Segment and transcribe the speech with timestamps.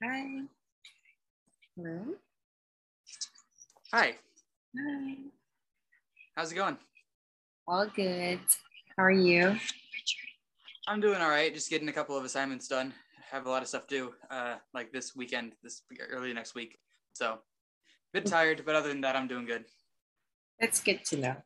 [0.00, 0.42] Hi.
[1.74, 2.04] Hello.
[3.92, 4.14] Hi.
[4.78, 5.14] Hi.
[6.36, 6.78] How's it going?
[7.66, 8.38] All good.
[8.96, 9.56] How are you?
[10.86, 11.52] I'm doing all right.
[11.52, 12.94] Just getting a couple of assignments done.
[13.32, 16.78] Have a lot of stuff to do, uh, like this weekend, this early next week.
[17.14, 17.38] So, a
[18.12, 19.64] bit tired, but other than that, I'm doing good.
[20.60, 21.36] That's good to know.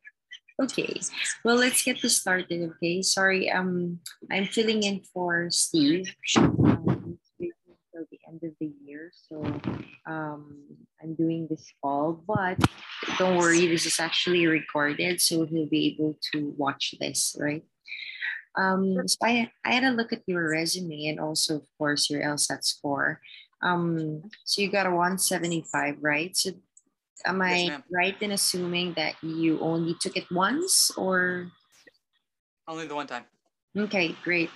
[0.63, 1.01] Okay,
[1.43, 2.71] well, let's get this started.
[2.77, 3.99] Okay, sorry, um,
[4.31, 6.15] I'm filling in for Steve.
[6.37, 6.92] Um,
[9.33, 9.45] so
[10.07, 10.61] um,
[11.03, 12.23] I'm doing this call.
[12.27, 12.59] But
[13.19, 17.65] don't worry, this is actually recorded, so he'll be able to watch this, right?
[18.59, 22.23] Um, so I, I had a look at your resume and also, of course, your
[22.23, 23.21] LSAT score.
[23.63, 26.37] Um, so you got a 175, right?
[26.37, 26.51] So
[27.25, 31.49] am I Yes, right in assuming that you only took it once or?
[32.69, 33.25] Only the one time.
[33.77, 34.51] Okay, great.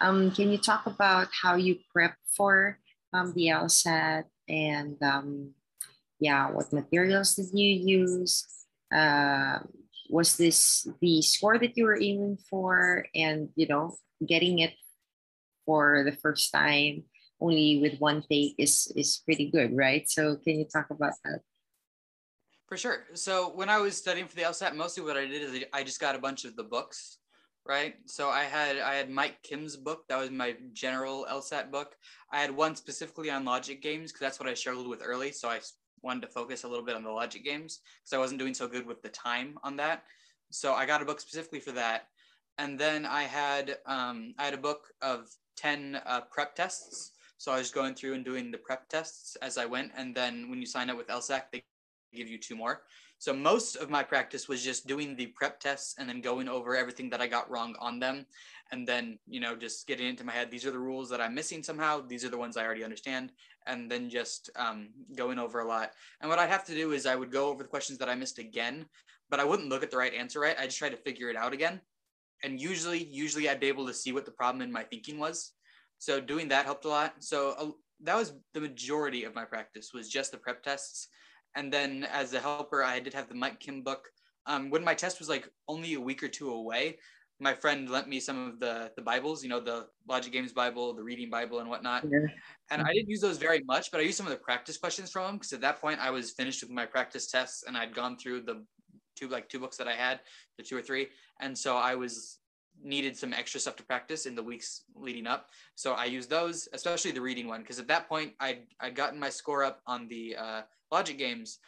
[0.00, 2.80] Um, can you talk about how you prep for
[3.12, 5.52] um, the LSAT and um,
[6.18, 8.46] yeah, what materials did you use?
[8.94, 9.58] Uh,
[10.08, 13.96] was this the score that you were aiming for and you know
[14.26, 14.74] getting it
[15.64, 17.02] for the first time
[17.40, 21.40] only with one take is is pretty good right so can you talk about that
[22.68, 23.06] For sure.
[23.14, 26.00] So when I was studying for the LSAT, mostly what I did is I just
[26.00, 27.18] got a bunch of the books,
[27.68, 27.94] right?
[28.06, 30.06] So I had I had Mike Kim's book.
[30.08, 31.96] That was my general LSAT book.
[32.32, 35.32] I had one specifically on logic games because that's what I struggled with early.
[35.32, 35.60] So I
[36.02, 38.68] wanted to focus a little bit on the logic games because I wasn't doing so
[38.68, 40.04] good with the time on that.
[40.50, 42.08] So I got a book specifically for that.
[42.58, 47.12] And then I had um, I had a book of ten uh, prep tests.
[47.38, 49.92] So I was going through and doing the prep tests as I went.
[49.96, 51.62] And then when you sign up with LSAC, they
[52.14, 52.82] give you two more.
[53.26, 56.76] So most of my practice was just doing the prep tests and then going over
[56.76, 58.24] everything that I got wrong on them.
[58.70, 61.34] And then, you know, just getting into my head, these are the rules that I'm
[61.34, 62.02] missing somehow.
[62.02, 63.32] These are the ones I already understand.
[63.66, 65.90] And then just um, going over a lot.
[66.20, 68.14] And what I'd have to do is I would go over the questions that I
[68.14, 68.86] missed again,
[69.28, 70.54] but I wouldn't look at the right answer right.
[70.56, 71.80] I just try to figure it out again.
[72.44, 75.50] And usually, usually I'd be able to see what the problem in my thinking was.
[75.98, 77.14] So doing that helped a lot.
[77.24, 77.70] So uh,
[78.04, 81.08] that was the majority of my practice was just the prep tests
[81.56, 84.08] and then as a helper, I did have the Mike Kim book.
[84.46, 86.98] Um, when my test was like only a week or two away,
[87.40, 90.94] my friend lent me some of the the Bibles, you know, the Logic Games Bible,
[90.94, 92.04] the Reading Bible, and whatnot.
[92.08, 92.26] Yeah.
[92.70, 95.10] And I didn't use those very much, but I used some of the practice questions
[95.10, 97.94] from them because at that point I was finished with my practice tests and I'd
[97.94, 98.64] gone through the
[99.16, 100.20] two like two books that I had,
[100.56, 101.08] the two or three,
[101.40, 102.38] and so I was
[102.82, 105.50] needed some extra stuff to practice in the weeks leading up.
[105.74, 109.18] So I used those, especially the reading one, because at that point I'd I'd gotten
[109.18, 111.58] my score up on the uh, logic games.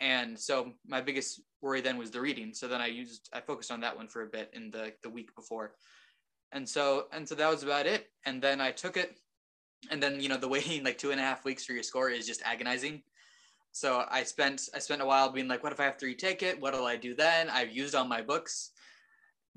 [0.00, 2.52] And so my biggest worry then was the reading.
[2.52, 5.10] So then i used i focused on that one for a bit in the the
[5.10, 5.74] week before.
[6.52, 8.10] And so and so that was about it.
[8.26, 9.18] And then i took it.
[9.90, 12.10] And then you know the waiting like two and a half weeks for your score
[12.10, 13.02] is just agonizing.
[13.72, 16.42] So i spent i spent a while being like what if i have to retake
[16.42, 16.60] it?
[16.60, 17.48] What'll i do then?
[17.48, 18.72] I've used all my books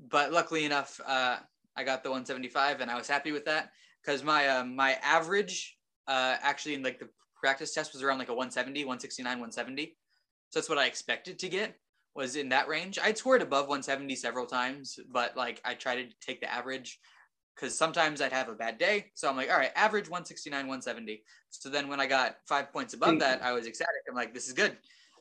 [0.00, 1.36] but luckily enough uh,
[1.76, 3.70] i got the 175 and i was happy with that.
[4.04, 7.08] Because my um, my average uh, actually in like the
[7.40, 9.96] practice test was around like a 170 169 170
[10.50, 11.76] so that's what i expected to get
[12.14, 12.98] was in that range.
[13.00, 16.98] I'd scored above 170 several times but like i tried to take the average
[17.54, 19.06] because sometimes i'd have a bad day.
[19.14, 22.94] So i'm like all right average 169 170 so then when i got five points
[22.94, 24.02] above that i was ecstatic.
[24.08, 24.76] I'm like this is good.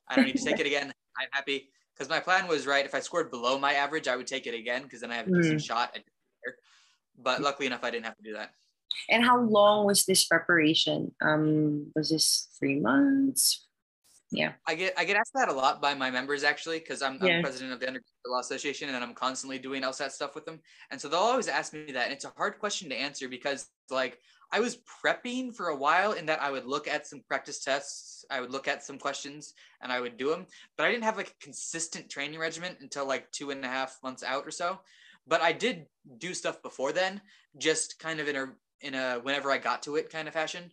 [0.07, 0.93] I don't need to take it again.
[1.19, 4.27] I'm happy because my plan was right if i scored below my average i would
[4.27, 6.03] take it again because then i have a decent shot at
[7.17, 8.51] but luckily enough i didn't have to do that
[9.09, 11.13] and how long was this preparation?
[11.21, 13.66] Um, was this three months?
[14.31, 14.55] Yeah.
[14.67, 17.29] I get I get asked that a lot by my members actually because I'm, Yeah.
[17.33, 20.61] I'm president of the Undergraduate Law Association and I'm constantly doing LSAT stuff with them,
[20.91, 23.69] and so they'll always ask me that, and it's a hard question to answer because
[23.89, 24.19] like
[24.51, 28.25] I was prepping for a while in that I would look at some practice tests,
[28.29, 30.45] I would look at some questions, and I would do them,
[30.75, 33.97] but I didn't have like a consistent training regimen until like two and a half
[34.03, 34.81] months out or so.
[35.25, 35.87] But I did
[36.17, 37.21] do stuff before then,
[37.57, 40.71] just kind of in a in a whenever I got to it kind of fashion.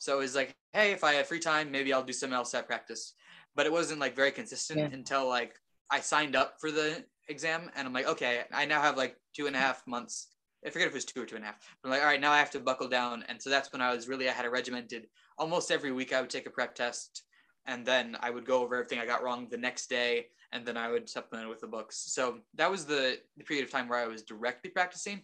[0.00, 2.66] So it was like, hey, if I have free time, maybe I'll do some LSAT
[2.66, 3.12] practice.
[3.54, 4.88] But it wasn't like very consistent Yeah.
[4.90, 5.54] until like
[5.90, 9.46] I signed up for the exam and I'm like, okay, I now have like two
[9.46, 10.28] and a half months.
[10.66, 11.58] I forget if it was two or two and a half.
[11.82, 13.24] But I'm like, all right, now I have to buckle down.
[13.28, 15.06] And so that's when I was really I had a regimented
[15.36, 17.22] almost every week I would take a prep test
[17.66, 20.78] and then I would go over everything I got wrong the next day and then
[20.78, 21.96] I would supplement it with the books.
[22.12, 25.22] So that was the, the period of time where I was directly practicing.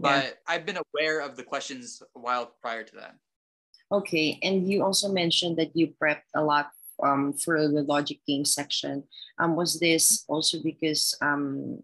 [0.00, 3.14] But I've been aware of the questions a while prior to that.
[3.90, 4.38] Okay.
[4.42, 6.70] And you also mentioned that you prepped a lot
[7.02, 9.04] um, for the logic game section.
[9.38, 11.80] Um, was this also because um,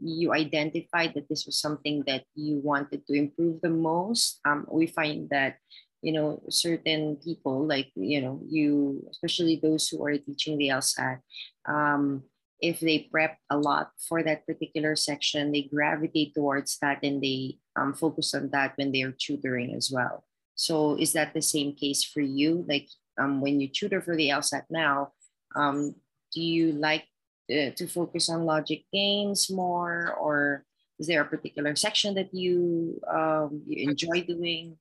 [0.00, 4.40] you identified that this was something that you wanted to improve the most?
[4.44, 5.56] Um, we find that
[6.02, 11.18] you know certain people like you know you especially those who are teaching the LSAT
[11.66, 12.22] um,
[12.60, 17.58] if they prep a lot for that particular section they gravitate towards that and they
[17.74, 20.22] um, focus on that when they're tutoring as well
[20.58, 22.88] so is that the same case for you like
[23.20, 25.12] um, when you tutor for the LSAT now
[25.54, 25.94] um,
[26.34, 27.04] do you like
[27.50, 30.64] uh, to focus on logic games more or
[30.98, 34.76] is there a particular section that you um, you enjoy doing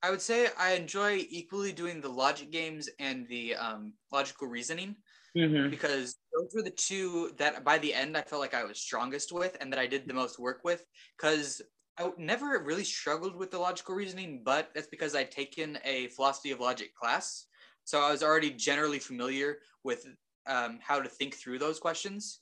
[0.00, 4.94] I would say I enjoy equally doing the logic games and the um, logical reasoning
[5.36, 5.70] mm-hmm.
[5.70, 9.32] because those were the two that by the end I felt like I was strongest
[9.32, 10.84] with and that I did the most work with.
[11.16, 11.60] Because
[11.98, 16.52] I never really struggled with the logical reasoning, but that's because I'd taken a philosophy
[16.52, 17.46] of logic class.
[17.84, 20.06] So I was already generally familiar with
[20.46, 22.40] um, how to think through those questions.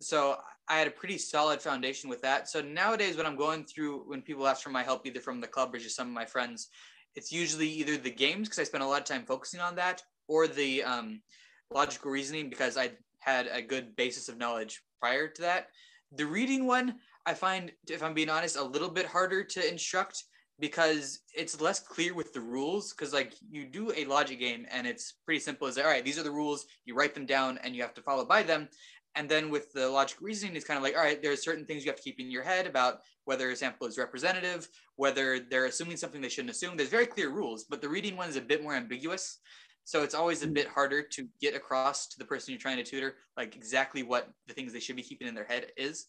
[0.00, 0.38] So
[0.68, 2.48] I had a pretty solid foundation with that.
[2.48, 5.46] So nowadays, when I'm going through, when people ask for my help, either from the
[5.46, 6.68] club or just some of my friends,
[7.14, 10.02] it's usually either the games because I spend a lot of time focusing on that,
[10.28, 11.22] or the um,
[11.70, 15.68] logical reasoning because I had a good basis of knowledge prior to that.
[16.12, 20.24] The reading one, I find, if I'm being honest, a little bit harder to instruct
[20.58, 24.86] because it's less clear with the rules because like you do a logic game and
[24.86, 25.66] it's pretty simple.
[25.66, 26.66] As all right these are the rules.
[26.84, 28.68] You write them down and you have to follow by them.
[29.16, 31.84] And then with the logic reasoning, it's kind of like, all right, there's certain things
[31.84, 35.64] you have to keep in your head about whether a sample is representative, whether they're
[35.64, 36.76] assuming something they shouldn't assume.
[36.76, 39.38] There's very clear rules, but the reading one is a bit more ambiguous.
[39.84, 40.54] So it's always a mm.
[40.54, 44.28] bit harder to get across to the person you're trying to tutor, like exactly what
[44.48, 46.06] the things they should be keeping in their head is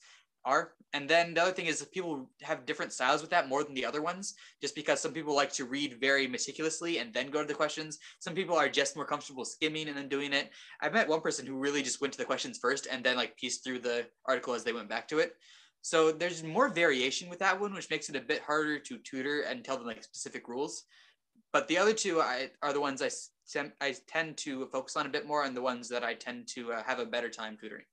[0.48, 0.72] are.
[0.94, 3.86] And then the other thing is people have different styles with that more than the
[3.86, 7.48] other ones, just because some people like to read very meticulously and then go to
[7.48, 8.00] the questions.
[8.20, 10.50] Some people are just more comfortable skimming and then doing it.
[10.82, 13.38] I met one person who really just went to the questions first and then like
[13.38, 15.34] pieced through the article as they went back to it.
[15.82, 19.42] So there's more variation with that one, which makes it a bit harder to tutor
[19.42, 20.86] and tell them like specific rules.
[21.54, 23.10] But the other two I, are the ones I,
[23.82, 26.74] I tend to focus on a bit more and the ones that I tend to
[26.74, 27.86] uh, have a better time tutoring.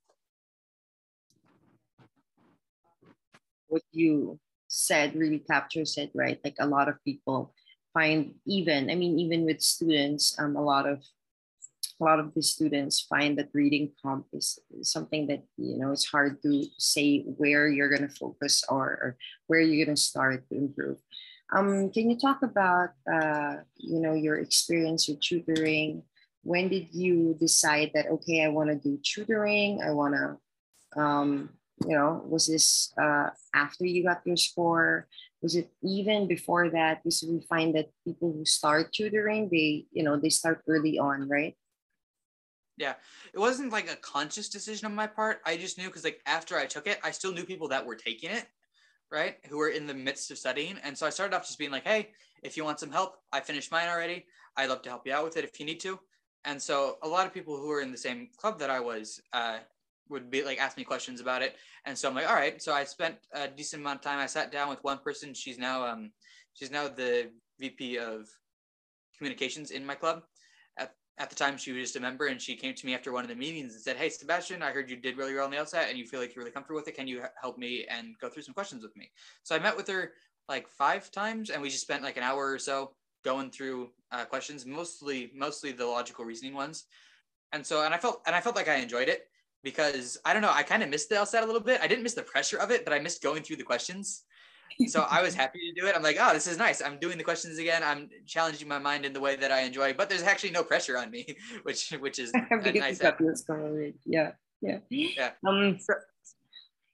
[3.74, 4.38] What you
[4.68, 6.38] said really captures it, right?
[6.44, 7.52] Like a lot of people
[7.92, 11.02] find even, I mean, even with students, um, a lot of
[12.00, 16.10] a lot of the students find that reading prompt is something that you know it's
[16.10, 19.16] hard to say where you're going to focus or, or,
[19.46, 20.98] where you're going to start to improve.
[21.54, 26.02] Um, can you talk about uh, you know your experience with tutoring?
[26.42, 29.80] When did you decide that okay i want to do tutoring.
[29.80, 30.26] I want to
[31.00, 31.50] um,
[31.86, 35.06] you know was this uh, after you got your score?
[35.42, 37.02] Was it even before that?
[37.02, 41.28] Because we find that people who start tutoring they you know they start early on
[41.28, 41.56] right?
[42.76, 42.94] Yeah.
[43.32, 45.40] It wasn't like a conscious decision on my part.
[45.46, 47.96] I just knew because like after i took it i still knew people that were
[47.96, 48.46] taking it
[49.12, 49.36] right?
[49.48, 50.76] Who were in the midst of studying.
[50.82, 52.10] And so i started off just being like hey
[52.42, 54.26] if you want some help i finished mine already.
[54.56, 55.98] I'd love to help you out with it if you need to.
[56.44, 59.20] And so a lot of people who were in the same club that i was
[59.32, 59.58] uh,
[60.08, 61.56] would be like ask me questions about it.
[61.84, 62.60] And so i'm like all right.
[62.62, 65.34] So i spent a decent amount of time i sat down with one person.
[65.34, 66.10] She's now um
[66.54, 67.30] she's now the
[67.60, 68.28] vp of
[69.16, 70.22] communications in my club.
[70.78, 73.12] At, at the time she was just a member and she came to me after
[73.12, 75.50] one of the meetings and said hey sebastian i heard you did really well on
[75.50, 76.96] the LSAT and you feel like you're really comfortable with it.
[76.96, 79.10] Can you help me and go through some questions with me?
[79.42, 80.12] So i met with her
[80.48, 82.92] like five times and we just spent like an hour or so
[83.24, 86.84] going through uh, questions mostly mostly the logical reasoning ones.
[87.52, 89.28] And so and i felt and i felt like i enjoyed it
[89.64, 91.80] because I don't know, I kind of missed the LSAT a little bit.
[91.82, 94.24] I didn't miss the pressure of it, but I missed going through the questions.
[94.88, 95.94] So I was happy to do it.
[95.94, 96.82] I'm like, oh, this is nice.
[96.82, 97.82] I'm doing the questions again.
[97.84, 100.98] I'm challenging my mind in the way that I enjoy, but there's actually no pressure
[100.98, 102.98] on me, which which is nice.
[104.04, 105.30] Yeah, yeah, yeah.
[105.46, 105.94] Um, so,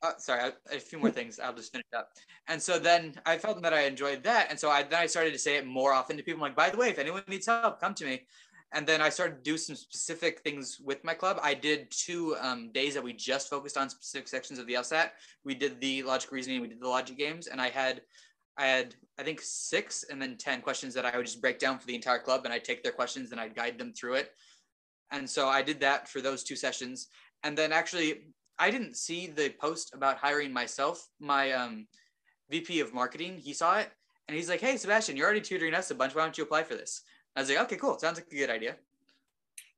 [0.02, 1.40] uh, sorry, a few more things.
[1.40, 2.10] I'll just finish up.
[2.48, 5.32] And so then I felt that I enjoyed that, and so I then I started
[5.32, 6.44] to say it more often to people.
[6.44, 8.26] I'm like, by the way, if anyone needs help, come to me
[8.72, 11.40] and then I started to do some specific things with my club.
[11.42, 15.10] I did two um, days that we just focused on specific sections of the LSAT.
[15.44, 18.02] We did the logic reasoning, we did the logic games, and I had,
[18.56, 21.78] I had I think six and then ten questions that I would just break down
[21.78, 24.30] for the entire club, and I'd take their questions and I'd guide them through it.
[25.10, 27.08] And so I did that for those two sessions,
[27.42, 31.08] and then actually I didn't see the post about hiring myself.
[31.18, 31.88] My um,
[32.50, 33.90] VP of marketing, he saw it,
[34.28, 36.14] and he's like, "Hey, Sebastian, you're already tutoring us a bunch.
[36.14, 37.02] Why don't you apply for this?"
[37.36, 37.98] I was like, okay, cool.
[37.98, 38.76] Sounds like a good idea.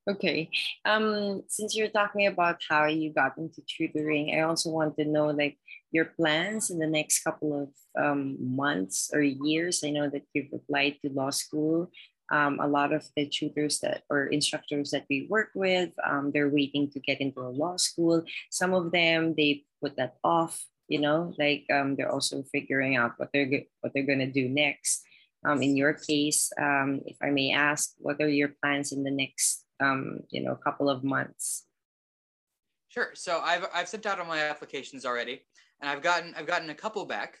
[0.09, 0.49] Okay.
[0.83, 5.27] Um, since you're talking about how you got into tutoring, I also want to know
[5.27, 5.57] like
[5.91, 7.69] your plans in the next couple of
[8.03, 9.83] um, months or years.
[9.83, 11.89] I know that you've applied to law school.
[12.31, 16.49] Um, a lot of the tutors that or instructors that we work with, um, they're
[16.49, 18.23] waiting to get into a law school.
[18.49, 20.65] Some of them they put that off.
[20.89, 25.05] You know, like um, they're also figuring out what they're what they're gonna do next.
[25.45, 29.11] Um, in your case, um, if I may ask, what are your plans in the
[29.11, 31.65] next, um, you know, couple of months?
[32.87, 33.09] Sure.
[33.15, 35.41] So I've I've sent out all my applications already,
[35.81, 37.39] and I've gotten I've gotten a couple back.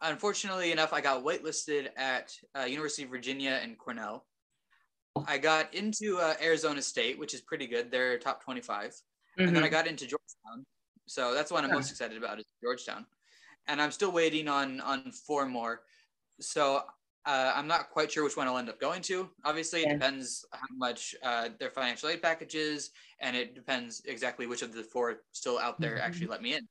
[0.00, 4.24] Unfortunately enough, I got waitlisted at uh, University of Virginia and Cornell.
[5.26, 7.90] I got into uh, Arizona State, which is pretty good.
[7.90, 8.90] They're top 25.
[8.90, 9.42] Mm-hmm.
[9.42, 9.74] And then I mm-hmm.
[9.74, 10.64] got into Georgetown.
[11.06, 11.76] So that's what I'm yeah.
[11.76, 13.06] most excited about is Georgetown.
[13.66, 15.82] And I'm still waiting on on four more.
[16.40, 16.82] So
[17.28, 19.28] uh, I'm not quite sure which one I'll end up going to.
[19.44, 19.92] Obviously, it yeah.
[19.92, 24.72] depends how much uh, their financial aid package is, and it depends exactly which of
[24.72, 26.06] the four still out there mm-hmm.
[26.06, 26.66] actually let me in.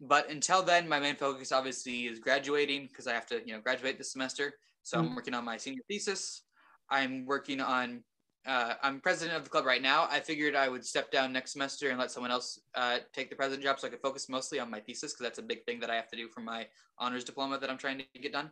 [0.00, 3.60] But until then, my main focus obviously is graduating because I have to, you know,
[3.60, 4.54] graduate this semester.
[4.82, 5.06] So mm-hmm.
[5.06, 6.42] I'm working on my senior thesis.
[6.90, 8.02] I'm working on.
[8.44, 10.08] Uh, I'm president of the club right now.
[10.10, 13.36] I figured I would step down next semester and let someone else uh, take the
[13.36, 15.78] president job, so I could focus mostly on my thesis because that's a big thing
[15.78, 16.66] that I have to do for my
[16.98, 18.50] honors diploma that I'm trying to get done.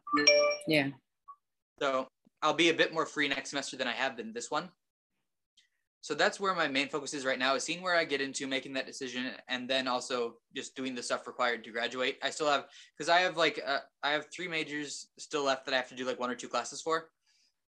[0.69, 0.91] Yeah.
[1.81, 2.09] So
[2.43, 4.69] I'll be a bit more free next semester than I have been this one.
[6.03, 8.47] So that's where my main focus is right now is seeing where I get into
[8.47, 12.19] making that decision and then also just doing the stuff required to graduate.
[12.23, 15.75] I still have because I have like uh, I have three majors still left that
[15.75, 17.11] I have to do like one or two classes for.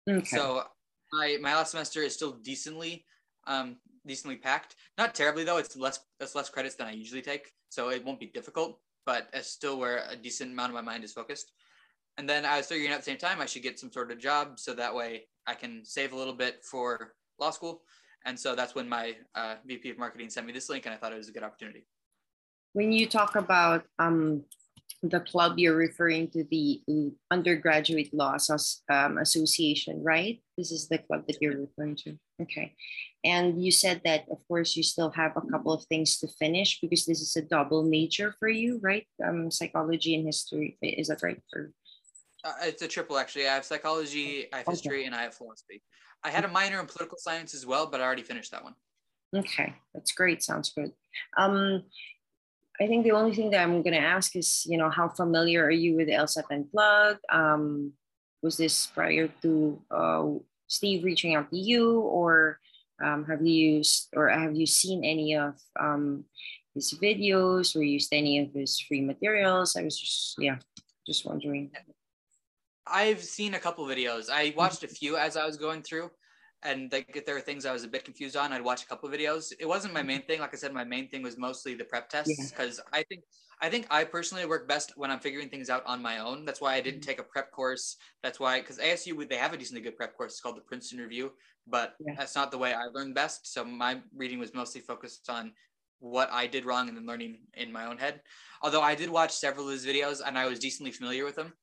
[0.07, 0.23] Okay.
[0.23, 0.63] So
[1.11, 3.05] my my last semester is still decently
[3.47, 4.75] um decently packed.
[4.99, 5.57] Not terribly though.
[5.57, 8.79] It's less it's less credits than I usually take, so it won't be difficult.
[9.03, 11.53] But it's still where a decent amount of my mind is focused.
[12.21, 14.19] And then I was figuring at the same time I should get some sort of
[14.19, 17.81] job so that way I can save a little bit for law school.
[18.25, 20.99] And so that's when my uh, VP of marketing sent me this link, and I
[20.99, 21.87] thought it was a good opportunity.
[22.73, 24.43] When you talk about um,
[25.01, 26.83] the club, you're referring to the
[27.31, 28.37] Undergraduate Law
[28.91, 30.39] um, Association, right?
[30.59, 32.19] This is the club that you're referring to.
[32.39, 32.75] Okay.
[33.23, 36.79] And you said that, of course, you still have a couple of things to finish
[36.81, 39.07] because this is a double major for you, right?
[39.25, 40.77] Um, psychology and history.
[40.81, 41.41] Is that right?
[41.51, 41.71] For
[42.43, 43.47] uh, it's a triple actually.
[43.47, 44.73] I have psychology, I have okay.
[44.73, 45.81] history, and I have philosophy.
[46.23, 48.75] I had a minor in political science as well, but I already finished that one.
[49.35, 50.43] Okay, that's great.
[50.43, 50.91] Sounds good.
[51.37, 51.83] Um,
[52.79, 55.63] I think the only thing that I'm going to ask is, you know, how familiar
[55.63, 57.23] are you with LSAT Unplugged?
[57.31, 57.93] Um,
[58.41, 60.27] was this prior to uh,
[60.67, 62.59] Steve reaching out to you, or
[63.03, 66.25] um, have you used or have you seen any of um,
[66.73, 69.75] his videos or used any of his free materials?
[69.75, 70.57] I was just, yeah,
[71.05, 71.71] just wondering.
[72.87, 74.29] I've seen a couple videos.
[74.31, 76.09] I watched a few as I was going through,
[76.63, 78.87] and like if there were things I was a bit confused on, I'd watch a
[78.87, 79.53] couple videos.
[79.59, 80.39] It wasn't my main thing.
[80.39, 82.99] Like I said, my main thing was mostly the prep tests because yeah.
[82.99, 83.23] I think
[83.61, 86.45] I think I personally work best when I'm figuring things out on my own.
[86.45, 87.09] That's why I didn't mm-hmm.
[87.09, 87.97] take a prep course.
[88.23, 90.33] That's why because ASU they have a decently good prep course.
[90.33, 91.31] It's called the Princeton Review,
[91.67, 92.15] but yeah.
[92.17, 93.51] that's not the way I learned best.
[93.51, 95.53] So my reading was mostly focused on
[95.99, 98.21] what I did wrong and then learning in my own head.
[98.63, 101.53] Although I did watch several of his videos and I was decently familiar with them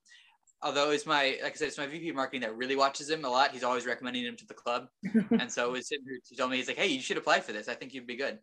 [0.62, 3.24] although it's my like I said, it's my VP of marketing that really watches him
[3.24, 3.52] a lot.
[3.52, 4.88] He's always recommending him to the club,
[5.30, 7.68] and so it's him who told me he's like, "Hey, you should apply for this.
[7.68, 8.38] I think you'd be good."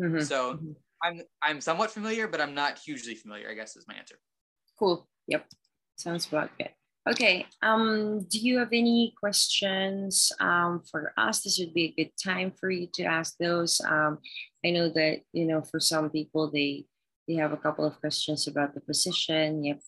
[0.00, 0.22] Mm-hmm.
[0.22, 0.72] So mm-hmm.
[1.02, 3.48] I'm I'm somewhat familiar, but I'm not hugely familiar.
[3.48, 4.16] I guess is my answer.
[4.78, 5.08] Cool.
[5.26, 5.46] Yep.
[5.96, 6.70] Sounds about good.
[7.08, 7.46] Okay.
[7.62, 11.42] Um, do you have any questions um, for us?
[11.42, 13.80] This would be a good time for you to ask those.
[13.86, 14.18] Um,
[14.64, 16.86] I know that you know for some people they
[17.26, 19.64] they have a couple of questions about the position.
[19.64, 19.80] Yep.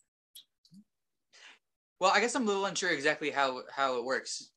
[2.03, 4.51] Well, I guess I'm a little unsure exactly how how it works.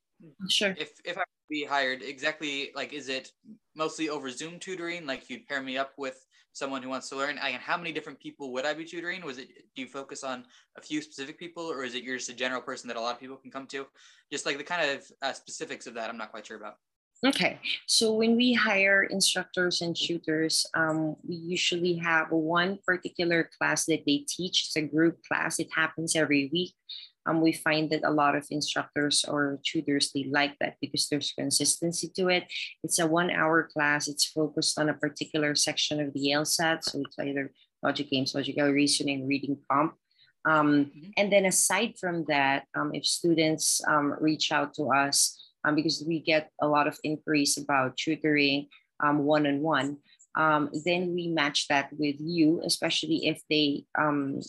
[0.50, 0.74] Sure.
[0.80, 3.32] If if I be hired, exactly like is it
[3.76, 5.06] mostly over Zoom tutoring?
[5.06, 7.38] Like you'd pair me up with someone who wants to learn.
[7.38, 9.24] And how many different people would I be tutoring?
[9.24, 12.32] Was it do you focus on a few specific people, or is it you're just
[12.32, 13.86] a general person that a lot of people can come to?
[14.32, 16.78] Just like the kind of uh, specifics of that, I'm not quite sure about.
[17.24, 23.86] Okay, so when we hire instructors and tutors, um, we usually have one particular class
[23.86, 24.66] that they teach.
[24.66, 25.60] It's a group class.
[25.60, 26.74] It happens every week
[27.26, 31.34] um, we find that a lot of instructors or tutors they like that because there's
[31.38, 32.46] consistency to it.
[32.84, 34.08] It's a one hour class.
[34.08, 37.52] It's focused on a particular section of the LSAT so it's either
[37.86, 39.94] logic games logical reasoning reading comp
[40.46, 41.10] um, mm-hmm.
[41.18, 46.04] and then aside from that um, if students um, reach out to us um, because
[46.08, 48.68] we get a lot of inquiries about tutoring
[49.04, 49.98] um, one-on-one
[50.36, 53.86] um, then we match that with you especially if they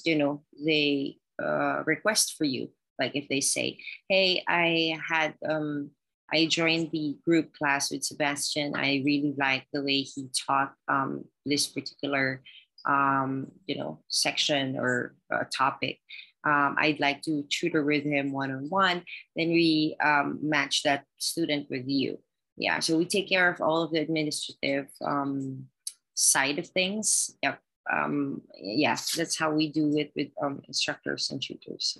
[0.04, 2.70] you know they uh, request for you.
[2.98, 3.78] Like if they say,
[4.08, 5.90] "Hey, I had um,
[6.32, 8.74] I joined the group class with Sebastian.
[8.74, 12.42] I really like the way he taught um, this particular
[12.86, 15.98] um, you know section or uh, topic.
[16.44, 19.02] Um, I'd like to tutor with him one on one.
[19.34, 22.18] Then we um, match that student with you.
[22.56, 25.66] Yeah, so we take care of all of the administrative um,
[26.14, 27.36] side of things.
[27.42, 27.60] Yep
[27.92, 31.98] um, yes, that's how we do it with um, instructors and tutors.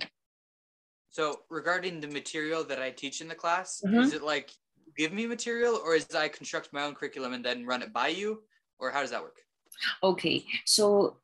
[1.10, 4.04] So regarding the material that I teach in the class, Mhm.
[4.04, 4.50] is it like
[4.96, 8.08] give me material or is I construct my own curriculum and then run it by
[8.08, 8.42] you?
[8.78, 9.40] Or how does that work?
[10.02, 11.18] Okay, so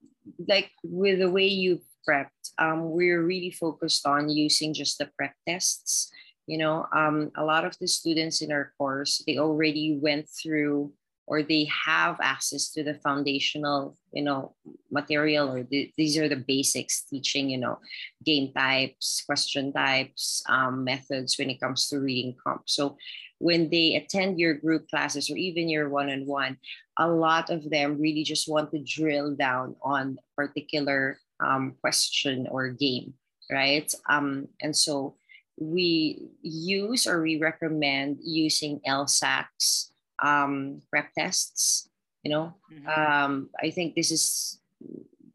[0.49, 5.35] like with the way you prepped, um, we're really focused on using just the prep
[5.47, 6.11] tests.
[6.47, 10.93] You know, um, a lot of the students in our course they already went through
[11.27, 14.55] or they have access to the foundational, you know,
[14.91, 17.79] material or the, these are the basics teaching, you know,
[18.25, 22.63] game types, question types, um, methods when it comes to reading comp.
[22.67, 22.97] So
[23.39, 26.59] when they attend your group classes or even your one-on-one,
[26.99, 32.69] a lot of them really just want to drill down on particular um, question or
[32.69, 33.15] game,
[33.51, 33.93] right?
[34.09, 35.17] Um, and so
[35.59, 39.92] we use or we recommend using LSACs
[40.23, 41.89] um, prep tests.
[42.23, 42.87] You know, Mhm.
[42.87, 44.61] um, I think this is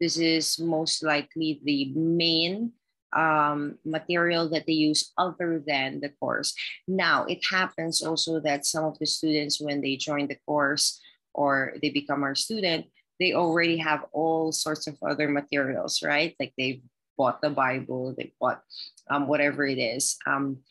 [0.00, 2.72] this is most likely the main
[3.12, 6.54] um, material that they use other than the course.
[6.86, 11.00] Now, it happens also that some of the students, when they join the course
[11.32, 12.86] or they become our student,
[13.18, 16.36] they already have all sorts of other materials, right?
[16.38, 16.82] Like they've
[17.16, 18.62] bought the Bible, they bought
[19.10, 20.16] um, whatever it is.
[20.26, 20.62] Um,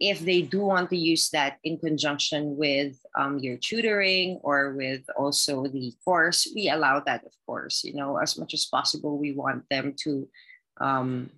[0.00, 5.02] if they do want to use that in conjunction with um, your tutoring or with
[5.16, 7.82] also the course, we allow that, of course.
[7.82, 10.28] You know, as much as possible, we want them to.
[10.80, 11.30] Um,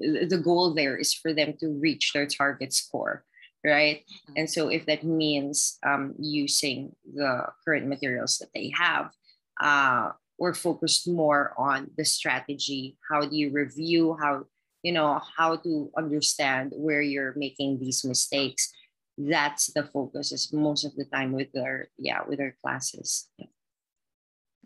[0.00, 3.24] the goal there is for them to reach their target score,
[3.64, 4.02] right?
[4.36, 9.12] And so, if that means um, using the current materials that they have,
[9.60, 12.96] uh, we're focused more on the strategy.
[13.08, 14.16] How do you review?
[14.20, 14.46] How
[14.82, 18.72] you know how to understand where you're making these mistakes
[19.18, 23.28] that's the focus is most of the time with our yeah with our classes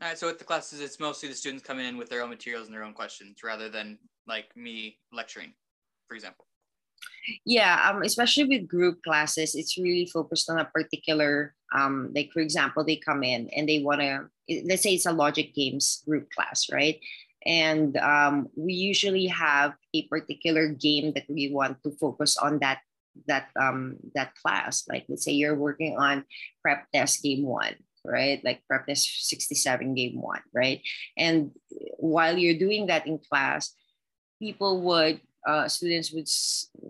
[0.00, 0.18] All right.
[0.18, 2.74] So with the classes, it's mostly the students coming in with their own materials and
[2.74, 5.54] their own questions rather than like me lecturing,
[6.08, 6.44] for example.
[7.44, 12.40] yeah um, especially with group classes it's really focused on a particular um, like for
[12.40, 14.26] example they come in and they want to
[14.66, 16.98] let's say it's a logic games group class right
[17.46, 22.80] and um, we usually have a particular game that we want to focus on that
[23.28, 24.84] that um, that class.
[24.88, 26.24] Like let's say you're working on
[26.62, 27.74] prep test game one
[28.04, 28.42] right?
[28.42, 30.82] Like prep test 67 game one right?
[31.16, 31.52] And
[31.98, 33.74] while you're doing that in class
[34.42, 36.28] people would uh, students would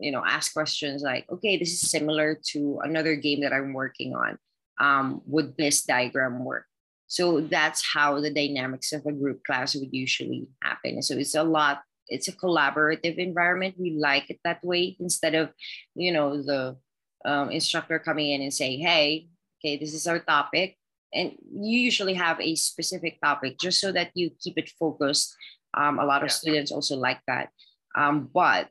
[0.01, 4.15] you know ask questions like okay this is similar to another game that i'm working
[4.15, 4.39] on
[4.81, 6.65] um, would this diagram work
[7.13, 11.43] so that's how the dynamics of a group class would usually happen so it's a
[11.45, 15.53] lot it's a collaborative environment we like it that way instead of
[15.95, 16.77] you know the
[17.25, 19.29] um, instructor coming in and saying hey
[19.61, 20.77] okay this is our topic
[21.13, 25.37] and you usually have a specific topic just so that you keep it focused
[25.77, 26.41] um, a lot of Yeah.
[26.41, 27.51] students also like that
[27.95, 28.69] um, but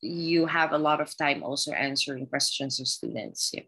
[0.00, 3.50] you have a lot of time also answering questions of students.
[3.52, 3.62] Yeah.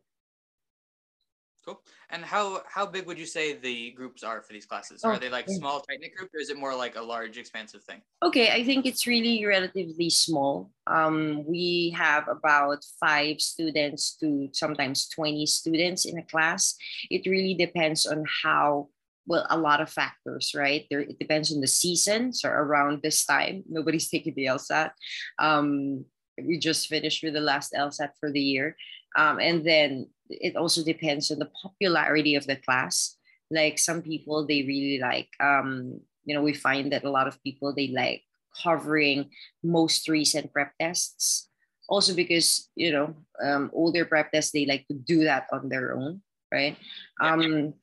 [1.64, 1.82] Cool.
[2.08, 5.04] And how how big would you say the groups are for these classes?
[5.04, 7.36] Are Oh, they like small, tight knit group, or is it more like a large,
[7.36, 8.00] expansive thing?
[8.22, 10.70] Okay, I think it's really relatively small.
[10.86, 16.76] Um, we have about five students to sometimes 20 students in a class.
[17.10, 18.88] It really depends on how,
[19.26, 20.86] well, a lot of factors, right?
[20.90, 22.32] There, it depends on the season.
[22.32, 24.92] So around this time, nobody's taking the LSAT.
[25.38, 26.06] Um,
[26.42, 28.76] we just finished with the last LSAT for the year.
[29.16, 33.16] Um, and then it also depends on the popularity of the class.
[33.50, 37.42] Like some people, they really like, um, you know, we find that a lot of
[37.42, 38.22] people, they like
[38.62, 39.30] covering
[39.62, 41.48] most recent prep tests.
[41.88, 45.96] Also because, you know, um, older prep tests, they like to do that on their
[45.96, 46.76] own, right?
[47.20, 47.74] Um,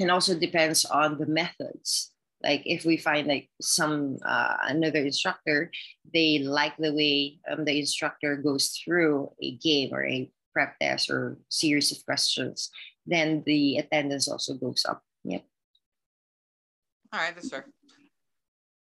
[0.00, 5.70] and also depends on the methods like if we find like some uh, another instructor
[6.12, 11.10] they like the way um, the instructor goes through a game or a prep test
[11.10, 12.70] or series of questions
[13.06, 15.44] then the attendance also goes up yep
[17.12, 17.66] All right, that's fair.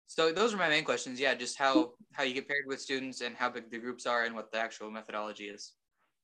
[0.08, 1.20] So those are my main questions.
[1.20, 4.24] Yeah, just how how you get paired with students and how big the groups are
[4.24, 5.72] and what the actual methodology is.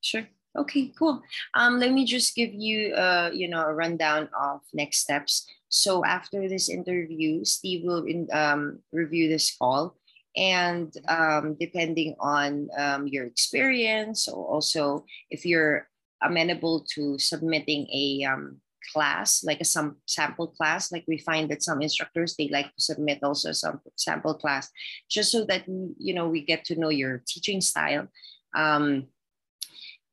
[0.01, 0.27] Sure.
[0.57, 1.21] Okay, cool.
[1.53, 5.45] Um, let me just give you, uh, you know, a rundown of next steps.
[5.69, 9.95] So after this interview, Steve will in, um, review this call,
[10.38, 15.88] and um, depending on um, your experience, or also if you're
[16.21, 18.62] amenable to submitting a um,
[18.93, 22.82] class, like a some sample class, like we find that some instructors they like to
[22.82, 24.69] submit also some sample class,
[25.10, 28.08] just so that you know we get to know your teaching style.
[28.56, 29.08] Um,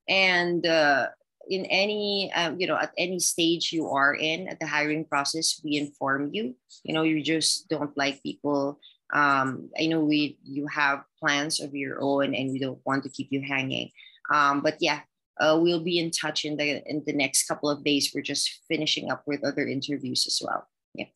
[0.09, 1.09] and uh,
[1.49, 5.61] in any um, you know at any stage you are in at the hiring process
[5.65, 8.79] we inform you you know you just don't like people
[9.13, 13.11] Um, I know we you have plans of your own, and we don't want to
[13.11, 13.91] keep you hanging.
[14.33, 15.01] Um, but yeah,
[15.39, 18.13] uh, we'll be in touch in the in the next couple of days.
[18.15, 20.69] We're just finishing up with other interviews as well.
[20.95, 21.07] Yeah.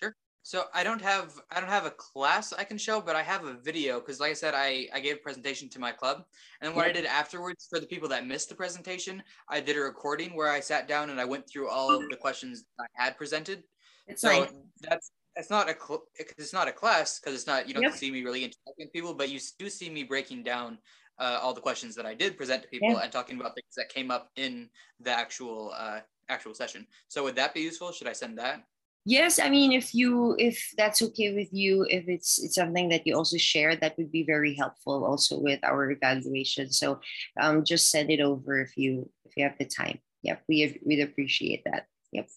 [0.00, 0.14] Sure.
[0.42, 3.44] So I don't have I don't have a class I can show, but I have
[3.44, 6.24] a video because, like I said, I I gave a presentation to my club,
[6.60, 9.76] and then what I did afterwards for the people that missed the presentation, I did
[9.76, 12.86] a recording where I sat down and I went through all of the questions I
[12.94, 13.64] had presented.
[14.06, 14.52] It's so nice.
[14.82, 17.94] that's it's not a cl- it's not a class because it's not you don't Yep.
[17.94, 20.78] see me really interacting with people, but you do see me breaking down
[21.18, 23.02] uh, all the questions that I did present to people Yeah.
[23.02, 24.68] and talking about things that came up in
[25.00, 26.86] the actual uh, actual session.
[27.08, 27.92] So would that be useful?
[27.92, 28.64] Should I send that?
[29.04, 33.04] Yes, I mean, if you if that's okay with you, if it's it's something that
[33.06, 36.70] you also share, that would be very helpful also with our evaluation.
[36.70, 37.00] So,
[37.40, 39.98] um, just send it over if you if you have the time.
[40.22, 41.86] Yep, we we'd appreciate that.
[42.12, 42.28] Yep.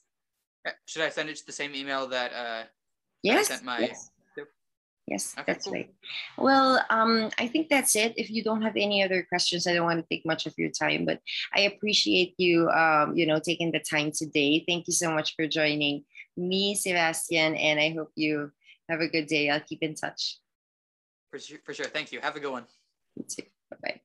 [0.66, 2.64] Uh, Should I send it to the same email that uh,
[3.26, 3.48] Yes.
[3.48, 4.12] sent my- yes.
[5.08, 5.74] Yes, Okay, that's cool.
[5.74, 5.94] right.
[6.36, 8.14] Well, um, I think that's it.
[8.18, 10.72] If you don't have any other questions, I don't want to take much of your
[10.72, 11.22] time, but
[11.54, 14.64] I appreciate you, um, you know, taking the time today.
[14.68, 18.52] Thank you so much for joining me, Sebastian, and I hope you
[18.90, 19.52] have a good day.
[19.52, 20.40] I'll keep in touch.
[21.30, 21.86] for sure, for sure?
[21.86, 22.20] Thank you.
[22.22, 22.66] Have a good one.
[23.16, 23.44] You too.
[23.70, 24.02] Bye bye.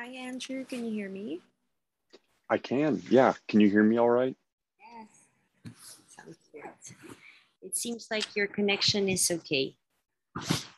[0.00, 0.64] Hi, Andrew.
[0.64, 1.42] Can you hear me?
[2.48, 3.02] I can.
[3.10, 3.34] Yeah.
[3.48, 4.34] Can you hear me all right?
[4.80, 5.74] Yes.
[6.08, 6.62] Sounds good.
[7.60, 9.76] It seems like your connection is okay.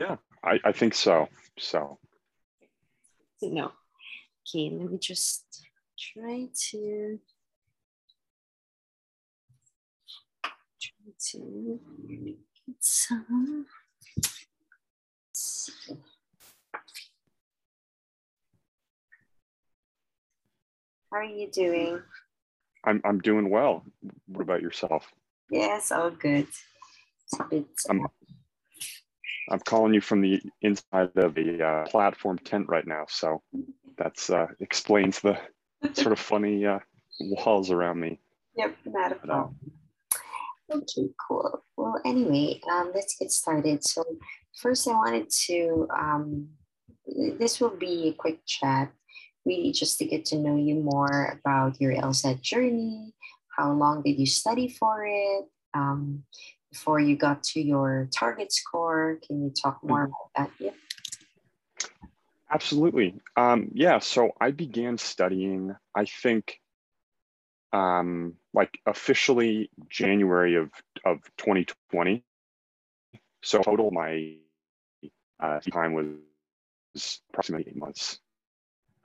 [0.01, 1.29] Yeah, I, I think so.
[1.57, 2.01] So
[3.41, 3.71] No.
[4.43, 7.21] Okay, let me just try to
[10.83, 11.81] try to
[12.67, 13.67] get some.
[15.29, 15.95] let's see.
[21.13, 22.01] How are you doing?
[22.85, 23.85] I'm I'm doing well.
[24.27, 25.07] What about yourself?
[25.51, 26.47] Yes, all good.
[27.51, 28.07] Bit I'm
[29.51, 33.05] I'm calling you from the inside of the uh, platform tent right now.
[33.09, 33.43] So
[33.99, 35.39] that's uh, explains the
[35.93, 36.79] sort of funny uh,
[37.21, 38.19] walls around me.
[38.57, 39.57] Yep, not a But, uh, problem.
[40.73, 41.63] Okay, cool.
[41.77, 43.85] Well, anyway, um, let's get started.
[43.85, 44.03] So,
[44.57, 46.49] first, I wanted to, um,
[47.39, 48.91] this will be a quick chat,
[49.45, 53.13] really just to get to know you more about your LSAT journey.
[53.57, 55.45] How long did you study for it?
[55.75, 56.25] Um,
[56.71, 60.51] before you got to your target score, can you talk more about that?
[60.59, 60.71] Yeah.
[62.51, 63.21] Absolutely.
[63.37, 63.99] Um, yeah.
[63.99, 65.75] So I began studying.
[65.95, 66.59] I think,
[67.73, 70.71] um, like officially January of
[71.05, 72.25] of 2020.
[73.43, 74.37] So total my
[75.41, 78.21] uh, time was approximately eight months.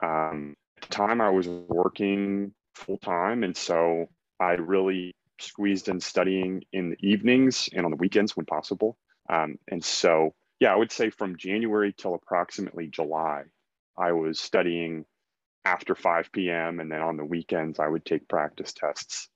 [0.02, 4.06] Um, at the time, I was working full time, and so
[4.40, 8.96] I really squeezed in studying in the evenings and on the weekends when possible.
[9.28, 13.44] Um, and so, yeah, I would say from January till approximately July,
[13.96, 15.04] I was studying
[15.64, 16.80] after 5 p.m.
[16.80, 19.28] and then on the weekends I would take practice tests.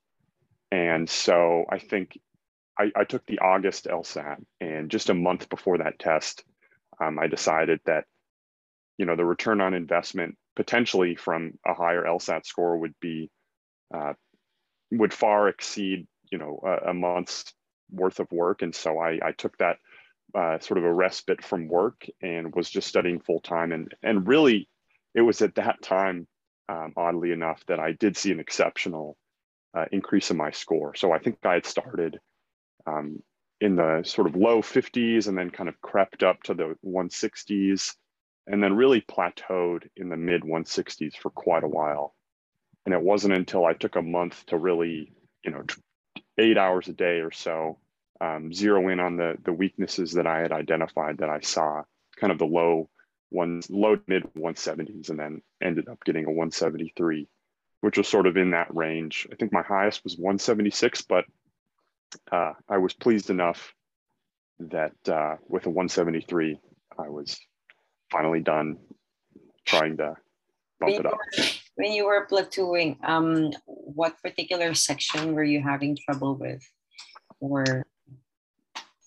[0.71, 2.17] And so I think
[2.79, 6.43] I, I took the August LSAT, and just a month before that test,
[6.99, 8.05] um, I decided that
[8.97, 13.29] you know the return on investment potentially from a higher LSAT score would be
[13.93, 14.13] uh,
[14.91, 17.53] would far exceed you know a, a month's
[17.91, 19.77] worth of work, and so I, I took that
[20.35, 24.27] uh, sort of a respite from work and was just studying full time, and and
[24.27, 24.67] really
[25.13, 26.27] it was at that time,
[26.69, 29.15] um, oddly enough, that I did see an exceptional
[29.75, 30.95] uh, increase in my score.
[30.95, 32.19] So I think I had started
[32.87, 33.21] um,
[33.61, 37.93] in the sort of low 50s and then kind of crept up to the 160s
[38.47, 42.15] and then really plateaued in the mid 160s for quite a while.
[42.85, 45.63] And it wasn't until I took a month to really, you know,
[46.37, 47.79] eight hours a day or so,
[48.19, 51.83] um, zero in on the the weaknesses that I had identified that I saw
[52.17, 52.89] kind of the low
[53.29, 57.27] one, low mid 170s, and then ended up getting a 173,
[57.81, 59.27] which was sort of in that range.
[59.31, 61.25] I think my highest was 176, but
[62.31, 63.73] uh, I was pleased enough
[64.59, 66.59] that uh, with a 173,
[66.97, 67.39] I was
[68.13, 68.77] finally done
[69.65, 70.15] trying to
[70.79, 71.17] bump it up.
[71.75, 76.63] when you were platooing, um, what particular section were you having trouble with,
[77.39, 77.85] or?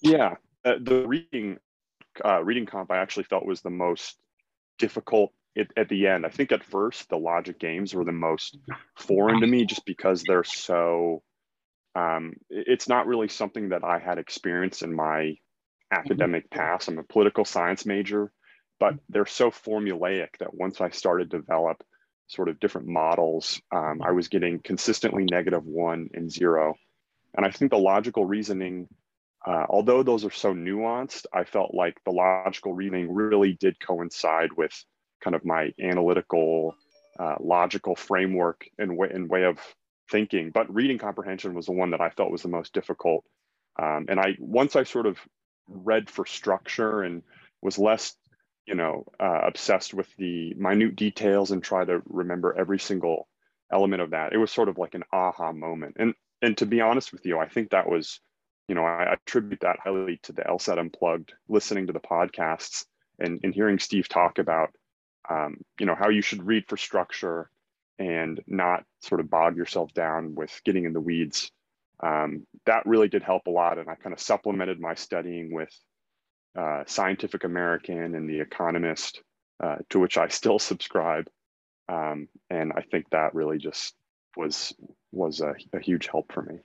[0.03, 1.59] Yeah, uh, the reading
[2.25, 4.17] uh, reading comp I actually felt was the most
[4.79, 6.27] difficult at, at the end.
[6.27, 8.59] I think at first the logic games were the most
[8.97, 11.23] foreign to me, just because they're so.
[11.95, 15.37] Um, it's not really something that I had experienced in my
[15.91, 16.89] academic past.
[16.89, 18.31] I'm a political science major,
[18.79, 21.83] but they're so formulaic that once I started to develop
[22.29, 26.75] sort of different models, um, I was getting consistently negative one and zero.
[27.37, 28.89] And I think the logical reasoning,
[29.47, 34.53] uh, although those are so nuanced, I felt like the logical reasoning really did coincide
[34.57, 34.73] with
[35.23, 36.75] kind of my analytical,
[37.19, 39.59] uh, logical framework and way, and way of
[40.11, 40.51] thinking.
[40.51, 43.25] But reading comprehension was the one that I felt was the most difficult.
[43.79, 45.19] Um, and I once I sort of
[45.69, 47.23] read for structure and
[47.61, 48.15] was less
[48.67, 53.29] you know, uh, obsessed with the minute details and try to remember every single
[53.73, 54.33] element of that.
[54.33, 55.97] It was sort of like an aha moment.
[55.99, 58.21] And and to be honest with you, I think that was,
[58.69, 62.85] you know, I attribute that highly to the LSAT Unplugged, listening to the podcasts
[63.19, 64.71] and, and hearing Steve talk about,
[65.31, 67.51] um, you know, how you should read for structure
[67.99, 71.51] and not sort of bog yourself down with getting in the weeds.
[72.01, 73.79] Um, that really did help a lot.
[73.79, 75.73] And I kind of supplemented my studying with
[76.57, 79.21] uh, Scientific American and The Economist,
[79.63, 81.29] uh, to which I still subscribe.
[81.89, 83.95] Um, and I think that really just
[84.37, 84.75] was
[85.13, 86.59] was a, a, huge help for me.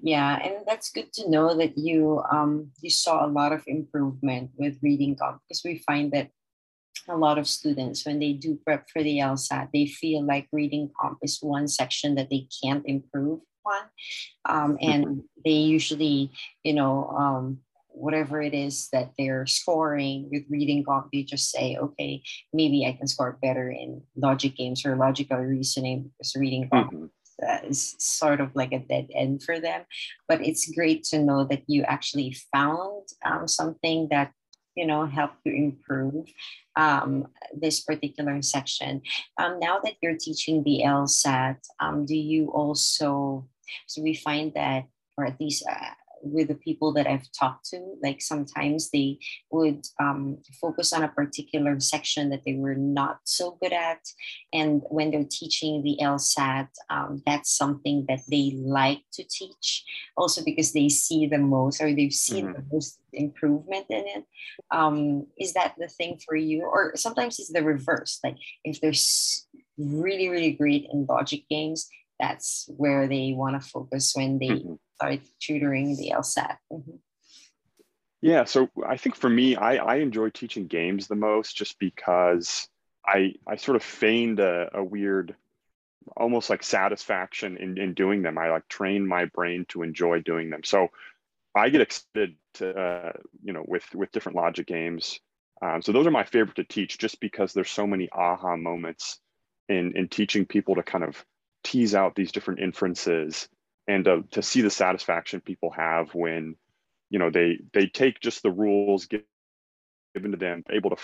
[0.00, 4.50] Yeah, and that's good to know that you um, you saw a lot of improvement
[4.56, 6.30] with reading comp because we find that
[7.08, 10.90] a lot of students when they do prep for the LSAT, they feel like reading
[11.00, 13.82] comp is one section that they can't improve on,
[14.44, 15.20] um, and mm-hmm.
[15.44, 16.30] they usually,
[16.62, 17.58] you know, um,
[17.94, 22.92] whatever it is that they're scoring with reading comp, they just say, okay, maybe I
[22.92, 27.06] can score better in logic games or logical reasoning because reading comp mm-hmm.
[27.48, 29.82] uh, is sort of like a dead end for them.
[30.28, 34.32] But it's great to know that you actually found um, something that
[34.74, 36.26] you know helped you improve
[36.76, 39.02] um, this particular section.
[39.40, 43.48] Um, now that you're teaching the LSAT, um, do you also
[43.86, 44.84] so we find that
[45.16, 45.94] or at least uh,
[46.24, 49.18] with the people that I've talked to, like sometimes they
[49.50, 54.00] would um, focus on a particular section that they were not so good at.
[54.52, 59.84] And when they're teaching the LSAT, um, that's something that they like to teach,
[60.16, 62.54] also because they see the most or they've seen mm-hmm.
[62.54, 64.24] the most improvement in it.
[64.70, 66.64] Um, is that the thing for you?
[66.64, 68.20] Or sometimes it's the reverse.
[68.24, 68.92] Like if they're
[69.78, 74.74] really, really great in logic games, that's where they want to focus when they mm-hmm
[74.94, 76.56] start tutoring the LSAT.
[76.72, 76.96] Mm-hmm.
[78.20, 82.68] Yeah, so I think for me, I, I enjoy teaching games the most just because
[83.06, 85.36] I I sort of feigned a, a weird,
[86.16, 88.38] almost like satisfaction in, in doing them.
[88.38, 90.62] I like train my brain to enjoy doing them.
[90.64, 90.88] So
[91.54, 95.20] I get excited to uh, you know with with different logic games.
[95.60, 99.18] Um, so those are my favorite to teach just because there's so many aha moments
[99.68, 101.22] in in teaching people to kind of
[101.64, 103.48] tease out these different inferences
[103.88, 106.54] and to, to see the satisfaction people have when
[107.10, 110.96] you know they they take just the rules given to them able to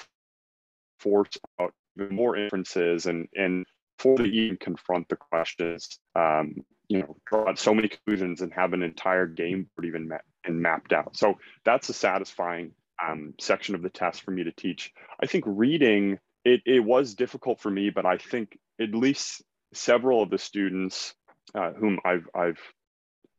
[0.99, 6.55] force out even more inferences and and before they even confront the questions um,
[6.89, 10.23] you know draw out so many conclusions and have an entire game board even met
[10.45, 11.15] and mapped out.
[11.17, 12.73] So that's a satisfying
[13.07, 14.91] um, section of the test for me to teach.
[15.23, 19.43] I think reading it, it was difficult for me but i think at least
[19.73, 21.15] several of the students
[21.55, 22.61] uh, whom I've I've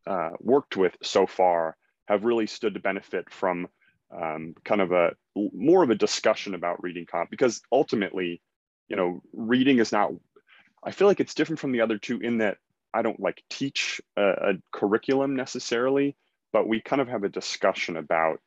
[0.08, 3.68] uh, worked with so far have really stood to benefit from
[4.14, 8.42] um, kind of a more of a discussion about reading comp because ultimately,
[8.88, 10.12] you know, reading is not.
[10.84, 12.58] I feel like it's different from the other two in that
[12.94, 16.18] I don't like teach a, a curriculum necessarily,
[16.52, 18.40] but we kind of have a discussion about,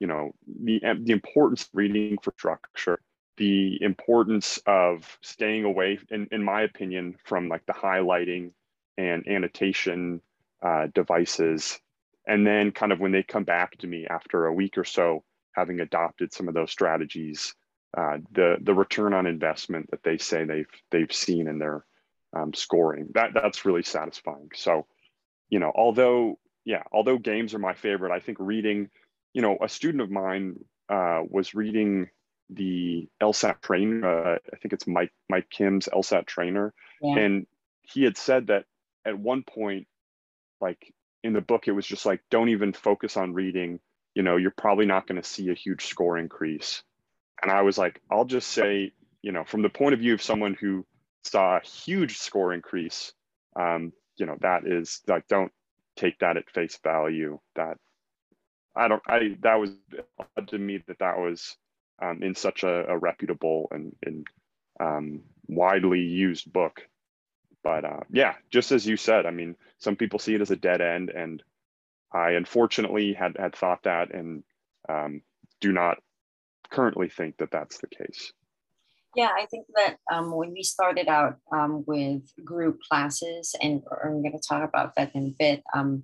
[0.00, 3.00] you know, the the importance of reading for structure
[3.36, 8.52] the importance of staying away in, in my opinion from like the highlighting
[8.96, 10.20] and annotation
[10.62, 11.78] uh, devices.
[12.26, 15.22] And then, kind of when they come back to me after a week or so,
[15.52, 17.54] having adopted some of those strategies,
[17.96, 21.84] uh, the the return on investment that they say they've they've seen in their
[22.34, 24.50] um, scoring that that's really satisfying.
[24.54, 24.86] So,
[25.48, 28.90] you know, although yeah, although games are my favorite, I think reading,
[29.32, 30.56] you know, a student of mine
[30.88, 32.08] uh, was reading
[32.50, 34.06] the LSAT trainer.
[34.06, 37.18] Uh, I think it's Mike Mike Kim's LSAT trainer, yeah.
[37.18, 37.46] and
[37.82, 38.64] he had said that
[39.04, 39.86] at one point,
[40.60, 43.80] like in the book, it was just like, don't even focus on reading.
[44.14, 46.82] You know, you're probably not going to see a huge score increase.
[47.42, 50.22] And I was like, I'll just say, you know, from the point of view of
[50.22, 50.86] someone who
[51.24, 53.12] saw a huge score increase,
[53.54, 55.52] um, you know, that is like, don't
[55.96, 57.38] take that at face value.
[57.56, 57.76] That
[58.74, 59.70] I don't, I, that was
[60.36, 61.56] odd to me that that was
[62.02, 64.26] um, in such a, a, reputable and, and
[64.80, 66.82] um, widely used book.
[67.62, 70.56] But uh, yeah, just as you said, I mean, some people see it as a
[70.56, 71.42] dead end, and
[72.12, 74.44] I unfortunately had had thought that, and
[74.88, 75.22] um,
[75.60, 75.98] do not
[76.70, 78.32] currently think that that's the case.
[79.16, 84.22] Yeah, I think that um, when we started out um, with group classes, and I'm
[84.22, 86.02] going to talk about that in a bit, um,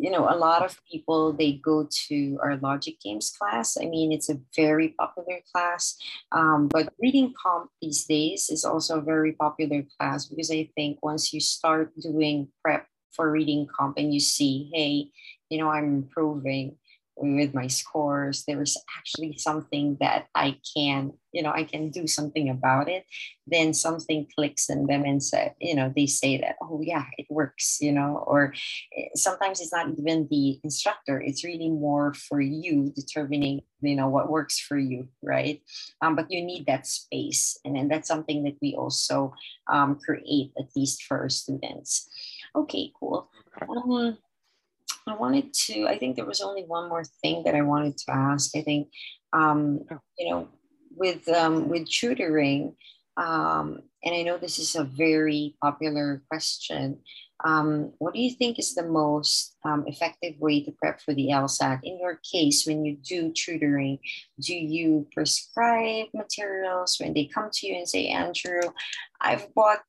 [0.00, 3.76] you know, a lot of people they go to our logic games class.
[3.80, 5.96] I mean, it's a very popular class,
[6.32, 10.98] um, but reading comp these days is also a very popular class because I think
[11.02, 15.10] once you start doing prep for reading comp and you see, hey,
[15.50, 16.76] you know, I'm improving,
[17.16, 22.48] with my scores there's actually something that i can you know i can do something
[22.48, 23.04] about it.
[23.46, 27.26] Then something clicks in them and say you know they say that oh yeah it
[27.30, 28.54] works you know or
[28.96, 34.08] eh, sometimes it's not even the instructor it's really more for you determining you know
[34.08, 35.62] what works for you right?
[36.00, 39.34] Um, but you need that space and then that's something that we also
[39.68, 42.08] um, create at least for our students.
[42.54, 43.30] Okay cool.
[43.62, 44.18] Um,
[45.06, 48.12] I wanted to, I think there was only one more thing that I wanted to
[48.12, 48.56] ask.
[48.56, 48.88] I think,
[49.32, 49.80] um,
[50.18, 50.48] you know,
[50.94, 52.76] with, um, with tutoring,
[53.16, 57.00] um, and I know this is a very popular question.
[57.44, 61.28] Um, what do you think is the most um, effective way to prep for the
[61.28, 61.80] LSAT?
[61.82, 63.98] In your case, when you do tutoring,
[64.40, 68.60] do you prescribe materials when they come to you and say, Andrew,
[69.20, 69.80] I've bought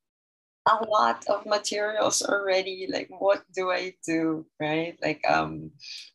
[0.70, 4.96] a lot of materials already like what do i do right?
[5.02, 5.72] Like um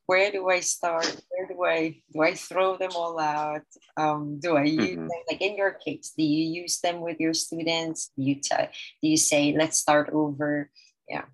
[0.07, 1.21] where do i start?
[1.31, 3.67] Where do i do i throw them all out?
[3.97, 5.09] Um do i use mm-hmm.
[5.09, 5.21] them?
[5.29, 8.13] Like in your case do you use them with your students?
[8.17, 8.71] Do you t-
[9.03, 10.71] do you say let's start over
[11.09, 11.25] yeah.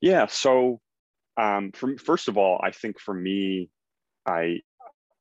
[0.00, 0.80] Yeah so
[1.36, 3.68] um from first of all i think for me
[4.26, 4.60] i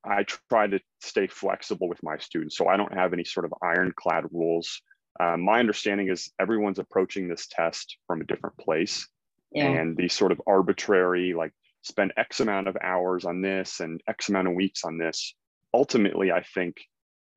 [0.04, 3.54] i try to stay flexible with my students so i don't have any sort of
[3.62, 4.82] ironclad rules
[5.20, 9.08] uh, my understanding is everyone's approaching this test from a different place.
[9.52, 9.68] Yeah.
[9.68, 14.28] and these sort of arbitrary like spend x amount of hours on this and x
[14.28, 15.34] amount of weeks on this
[15.74, 16.76] ultimately i think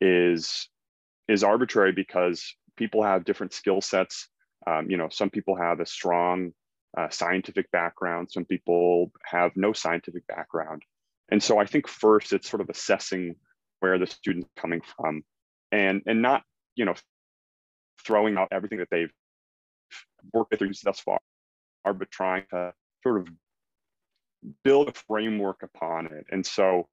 [0.01, 0.69] is
[1.29, 4.29] is arbitrary because people have different skill sets.
[4.67, 6.53] Um, you know some people have a strong
[6.97, 10.83] uh, scientific background some people have no scientific background.
[11.31, 13.37] And so i think first it's sort of assessing
[13.81, 15.23] where the student's coming from
[15.71, 16.43] and and not
[16.75, 16.95] you know
[18.09, 19.12] throwing out everything that they've
[20.33, 21.21] worked with thus far,
[21.85, 22.73] are but trying to
[23.05, 23.29] sort of
[24.64, 26.24] build a framework upon it.
[26.32, 26.89] And so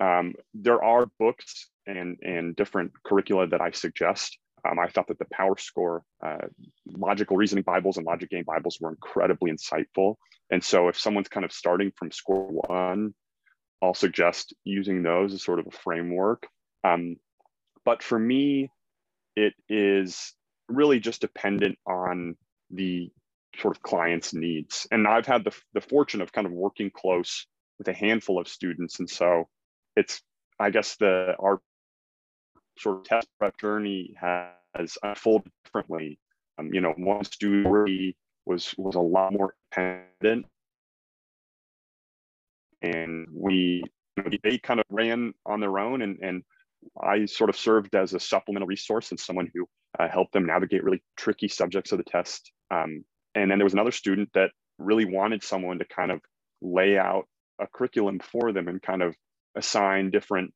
[0.00, 4.38] um, there are books and, and different curricula that I suggest.
[4.66, 6.46] Um, I thought that the Power Score, uh,
[6.86, 10.14] logical reasoning Bibles and logic game Bibles were incredibly insightful.
[10.50, 13.14] And so if someone's kind of starting from score one,
[13.82, 16.46] I'll suggest using those as sort of a framework.
[16.82, 17.16] Um,
[17.84, 18.70] but for me,
[19.36, 20.32] it is
[20.68, 22.36] really just dependent on
[22.70, 23.10] the
[23.58, 24.86] sort of client's needs.
[24.90, 27.46] And I've had the, the fortune of kind of working close
[27.78, 28.98] with a handful of students.
[28.98, 29.48] And so
[29.96, 30.22] it's,
[30.58, 31.60] I guess the, our
[32.78, 36.18] sort of test prep journey has unfolded differently.
[36.58, 40.46] Um, you know, one student really was, was a lot more dependent
[42.82, 43.82] and we,
[44.42, 46.42] they kind of ran on their own and, and
[47.00, 49.66] I sort of served as a supplemental resource and someone who
[49.98, 52.52] uh, help them navigate really tricky subjects of the test.
[52.70, 56.20] Um, and then there was another student that really wanted someone to kind of
[56.60, 57.26] lay out
[57.60, 59.14] a curriculum for them and kind of
[59.56, 60.52] assign different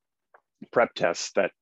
[0.72, 1.53] prep tests that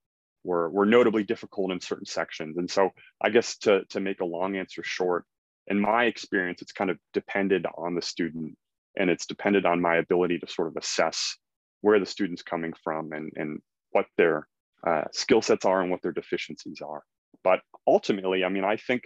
[0.44, 2.56] were, were notably difficult in certain sections.
[2.56, 5.24] And so I guess to, to make a long answer short,
[5.66, 8.56] in my experience, it's kind of depended on the student
[8.96, 11.36] and it's depended on my ability to sort of assess
[11.80, 13.60] where the student's coming from and, and
[13.90, 14.46] what their
[14.86, 17.02] uh, skill sets are and what their deficiencies are.
[17.42, 19.02] But ultimately, I mean, I think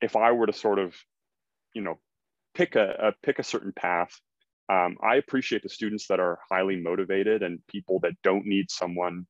[0.00, 0.94] if I were to sort of,
[1.74, 1.98] you know,
[2.54, 4.12] pick a, a pick a certain path,
[4.68, 9.26] um, I appreciate the students that are highly motivated and people that don't need someone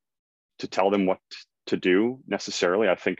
[0.59, 1.19] to tell them what
[1.67, 2.87] to do necessarily.
[2.87, 3.19] I think,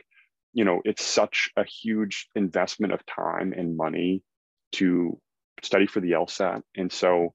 [0.52, 4.22] you know, it's such a huge investment of time and money
[4.72, 5.20] to
[5.62, 6.62] study for the LSAT.
[6.76, 7.34] And so,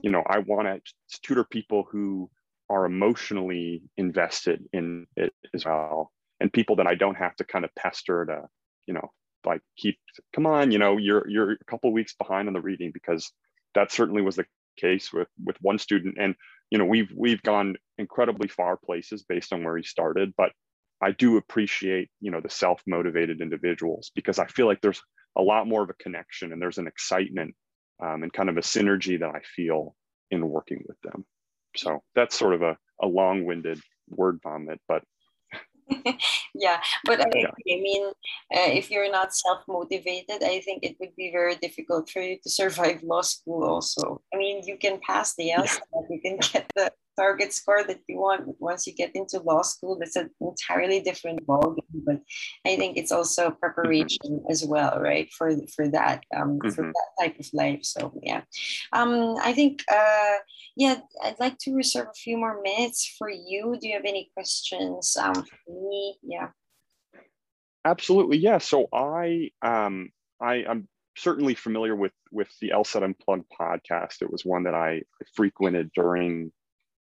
[0.00, 2.30] you know, I want to tutor people who
[2.70, 6.10] are emotionally invested in it as well
[6.42, 8.42] and people that I don't have to kind of pester to,
[8.86, 9.12] you know,
[9.46, 9.98] like keep,
[10.34, 13.32] come on, you know, you're you're a couple weeks behind on the reading because
[13.74, 14.44] that certainly was the
[14.78, 16.16] case with with one student.
[16.18, 16.34] And
[16.72, 20.50] you know we've we've gone incredibly far places based on where he started but
[21.02, 25.02] i do appreciate you know the self-motivated individuals because i feel like there's
[25.36, 27.54] a lot more of a connection and there's an excitement
[28.02, 29.94] um, and kind of a synergy that i feel
[30.30, 31.24] in working with them
[31.76, 33.78] so that's sort of a, a long-winded
[34.08, 35.04] word vomit but
[36.54, 37.30] yeah, but I.
[37.72, 38.06] I mean,
[38.54, 42.38] uh, if you're not self motivated, I think it would be very difficult for you
[42.42, 43.64] to survive law school.
[43.64, 45.80] Also, I mean, you can pass the LSAT,
[46.10, 48.46] you can get the target score that you want.
[48.46, 51.82] But once you get into law school, it's an entirely different ballgame.
[51.92, 52.20] But
[52.66, 54.50] I think it's also preparation mm-hmm.
[54.50, 55.30] as well, right?
[55.32, 56.70] For for that um, mm-hmm.
[56.70, 57.84] for that type of life.
[57.84, 58.42] So yeah,
[58.92, 60.36] um, I think uh,
[60.76, 63.76] yeah, I'd like to reserve a few more minutes for you.
[63.80, 66.16] Do you have any questions um, for me?
[66.22, 66.48] Yeah.
[67.84, 68.58] Absolutely, yeah.
[68.58, 70.10] So I um,
[70.40, 74.22] I I'm certainly familiar with with the LSAT Unplugged podcast.
[74.22, 75.02] It was one that I
[75.34, 76.52] frequented during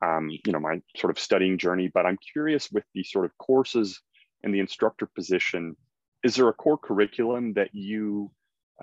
[0.01, 1.89] um, you know, my sort of studying journey.
[1.93, 4.01] But I'm curious with the sort of courses
[4.43, 5.75] and the instructor position,
[6.23, 8.31] is there a core curriculum that you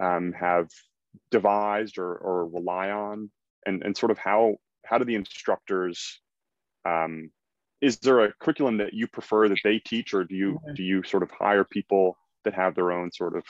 [0.00, 0.68] um, have
[1.30, 3.30] devised or, or rely on?
[3.64, 6.20] And, and sort of how, how do the instructors,
[6.84, 7.30] um,
[7.80, 10.74] is there a curriculum that you prefer that they teach or do you, mm-hmm.
[10.74, 13.44] do you sort of hire people that have their own sort of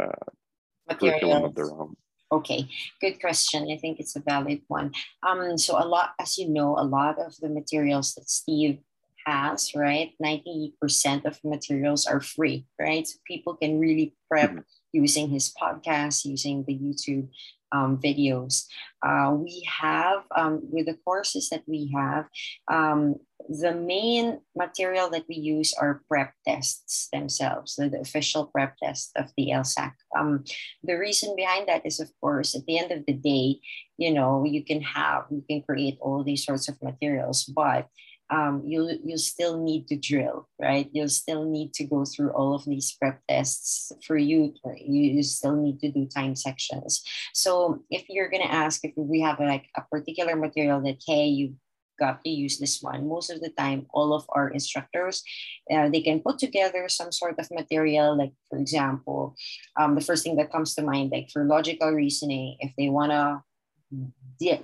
[0.00, 1.96] uh, curriculum of their own?
[2.32, 2.66] Okay,
[2.98, 3.68] good question.
[3.70, 4.92] I think it's a valid one.
[5.22, 8.78] Um, so a lot, as you know, a lot of the materials that Steve
[9.26, 10.12] has, right?
[10.22, 13.06] 90% of materials are free, right?
[13.06, 14.60] So people can really prep mm-hmm.
[14.92, 17.28] using his podcast, using the YouTube
[17.72, 18.66] um, videos.
[19.02, 22.26] Uh, we have, um, with the courses that we have,
[22.70, 23.16] um,
[23.48, 29.10] the main material that we use are prep tests themselves, the, the official prep test
[29.16, 29.92] of the LSAC.
[30.16, 30.44] Um,
[30.84, 33.58] the reason behind that is, of course, at the end of the day,
[33.98, 37.88] you know, you can have, you can create all these sorts of materials, but
[38.32, 40.88] um, you'll you still need to drill, right?
[40.92, 44.54] You'll still need to go through all of these prep tests for you.
[44.64, 47.04] You, you still need to do time sections.
[47.34, 51.54] So if you're gonna ask if we have like a particular material that hey you
[52.00, 55.22] got to use this one, most of the time all of our instructors
[55.70, 58.16] uh, they can put together some sort of material.
[58.16, 59.36] Like for example,
[59.78, 63.44] um, the first thing that comes to mind, like for logical reasoning, if they wanna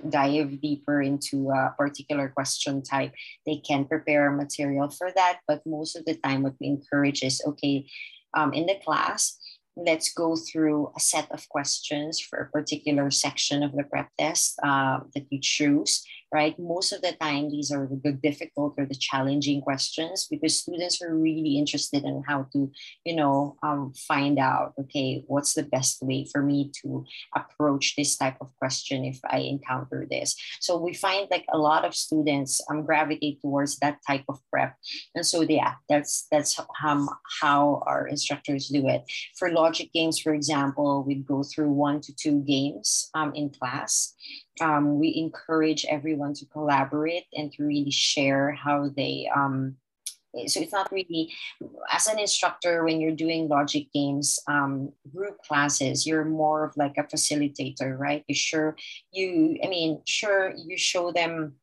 [0.09, 3.13] dive deeper into a particular question type,
[3.45, 5.39] they can prepare material for that.
[5.47, 7.87] But most of the time, what we encourage is okay,
[8.33, 9.37] um, in the class,
[9.75, 14.59] let's go through a set of questions for a particular section of the prep test
[14.63, 16.57] uh, that you choose right?
[16.59, 21.15] Most of the time, these are the difficult or the challenging questions because students are
[21.15, 22.71] really interested in how to,
[23.03, 27.05] you know, um, find out, okay, what's the best way for me to
[27.35, 30.35] approach this type of question if I encounter this.
[30.59, 34.75] So we find like a lot of students um, gravitate towards that type of prep.
[35.15, 37.09] And so, yeah, that's, that's um,
[37.41, 39.03] how our instructors do it.
[39.37, 44.13] For logic games, for example, we go through one to two games um, in class
[44.61, 49.75] um, we encourage everyone to collaborate and to really share how they um,
[50.45, 51.33] so it's not really
[51.91, 56.95] as an instructor when you're doing logic games um, group classes you're more of like
[56.97, 58.23] a facilitator right?
[58.27, 58.75] You sure
[59.11, 61.55] you i mean sure you show them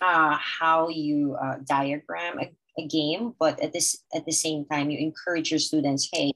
[0.00, 4.90] uh, how you uh, diagram a, a game but at this at the same time
[4.90, 6.32] you encourage your students hey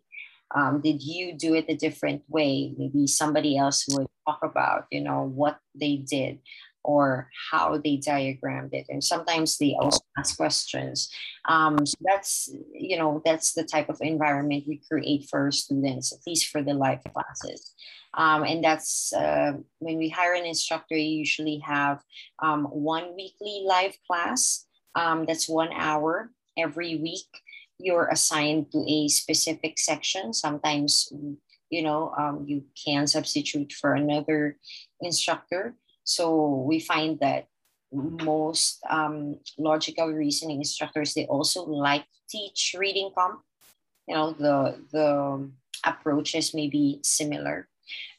[0.54, 2.74] um, did you do it a different way?
[2.76, 6.40] Maybe somebody else would talk about you know what they did
[6.84, 8.86] or how they diagrammed it.
[8.88, 11.10] And sometimes they also ask questions.
[11.46, 16.20] Um, so that's you know that's the type of environment we create for students at
[16.26, 17.74] least for the live classes.
[18.14, 22.02] Um, and that's uh, when we hire an instructor you usually have
[22.42, 24.64] um, one weekly live class.
[24.94, 27.28] Um, that's one hour every week
[27.78, 30.32] you're assigned to a specific section.
[30.32, 31.12] Sometimes,
[31.70, 34.56] you know, um, you can substitute for another
[35.00, 35.74] instructor.
[36.04, 37.46] So we find that
[37.92, 43.40] most um, logical reasoning instructors, they also like to teach reading comp.
[44.06, 45.50] You know, the, the
[45.84, 47.68] approaches may be similar.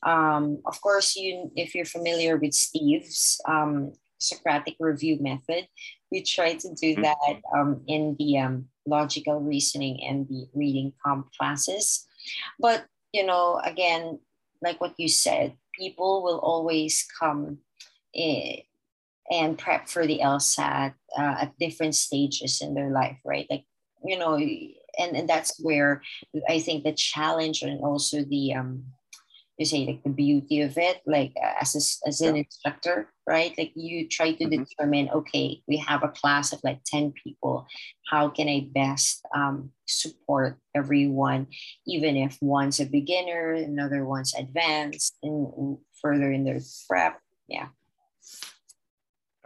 [0.04, 5.68] Um, of course, you if you're familiar with Steve's um, Socratic review method,
[6.12, 7.02] we try to do mm-hmm.
[7.04, 12.08] that um, in the um, logical reasoning and the reading comp classes.
[12.60, 14.20] But, you know, again,
[14.62, 17.60] like what you said, people will always come
[18.16, 18.62] eh,
[19.32, 23.48] and prep for the LSAT uh, at different stages in their life, right?
[23.50, 23.66] Like,
[24.04, 26.02] you know, and, and that's where
[26.50, 28.86] I think the challenge and also the, um,
[29.60, 32.44] you say like the beauty of it like as a, as an yeah.
[32.44, 33.54] instructor right?
[33.60, 34.64] Like you try to mm-hmm.
[34.64, 37.68] determine okay we have a class of like 10 people.
[38.10, 41.48] How can i best um, support everyone
[41.86, 47.22] even if one's a beginner another one's advanced and further in their prep?
[47.48, 47.68] Yeah.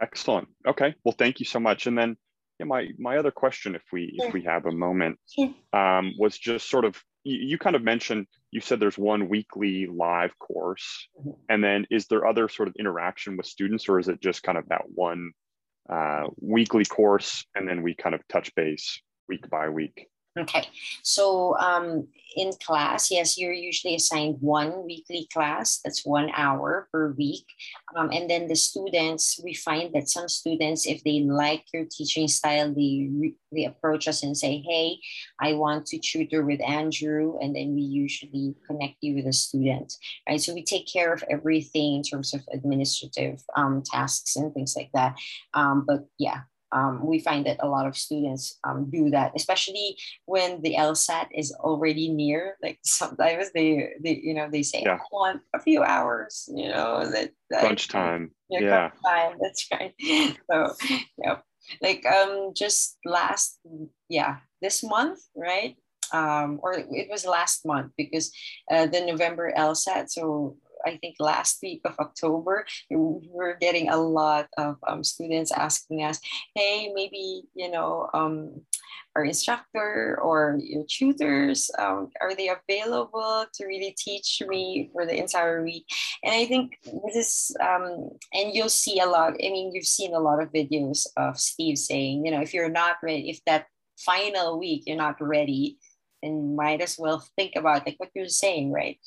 [0.00, 0.48] Excellent.
[0.66, 0.94] Okay.
[1.04, 1.86] Well thank you so much.
[1.86, 2.16] And then
[2.58, 5.18] yeah, my my other question if we if we have a moment
[5.72, 9.86] um, was just sort of you, you kind of mentioned you said there's one weekly
[9.86, 11.08] live course.
[11.18, 11.30] Mm-hmm.
[11.48, 14.58] and then is there other sort of interaction with students or is it just kind
[14.58, 15.32] of that one
[15.90, 20.06] uh, weekly course and then we kind of touch base week by week
[20.36, 20.66] Okay,
[21.02, 25.80] so um, in class, yes, you're usually assigned one weekly class.
[25.84, 27.46] That's one hour per week.
[27.94, 32.26] Um, and then the students, we find that some students, if they like your teaching
[32.26, 34.98] style, they, they approach us and say, hey,
[35.40, 37.38] I want to tutor with Andrew.
[37.40, 39.94] And then we usually connect you with a student,
[40.28, 40.40] right?
[40.40, 44.90] So we take care of everything in terms of administrative um, tasks and things like
[44.94, 45.14] that.
[45.54, 46.40] Um, but yeah,
[46.74, 49.96] um, we find that a lot of students um, do that, especially
[50.26, 52.56] when the LSAT is already near.
[52.62, 54.96] Like sometimes they, they you know, they say, yeah.
[54.96, 58.32] I want a few hours, you know, that, that crunch time.
[58.50, 59.38] Yeah, crunch time.
[59.40, 59.94] That's right.
[60.50, 60.74] So,
[61.16, 61.38] yeah,
[61.80, 63.58] like um, just last,
[64.08, 65.76] yeah, this month, right?
[66.12, 68.30] Um, or it was last month because
[68.70, 70.10] uh, the November LSAT.
[70.10, 72.96] So I think last week of October, we
[73.30, 76.20] were getting a lot of um, students asking us,
[76.54, 78.62] hey, maybe, you know, um,
[79.16, 85.16] our instructor or your tutors, um, are they available to really teach me for the
[85.16, 85.86] entire week?
[86.24, 90.14] And I think this is, um, and you'll see a lot, I mean, you've seen
[90.14, 93.66] a lot of videos of Steve saying, you know, if you're not ready, if that
[93.98, 95.78] final week you're not ready,
[96.22, 98.98] then might as well think about like what you're saying, right?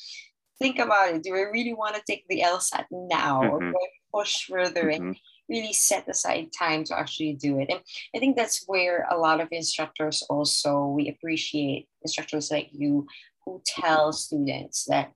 [0.59, 1.23] Think about it.
[1.23, 3.53] Do I really want to take the LSAT now mm-hmm.
[3.53, 5.07] or do I push further mm-hmm.
[5.07, 5.17] and
[5.49, 7.69] really set aside time to actually do it?
[7.69, 7.79] And
[8.15, 13.07] I think that's where a lot of instructors also, we appreciate instructors like you
[13.45, 15.13] who tell students that,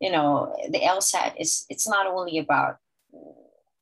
[0.00, 2.76] you know, the LSAT is, it's not only about